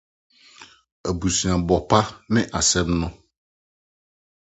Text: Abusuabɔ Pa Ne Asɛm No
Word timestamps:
Abusuabɔ 1.09 1.75
Pa 1.89 1.99
Ne 2.31 2.41
Asɛm 2.59 2.89
No 2.99 3.07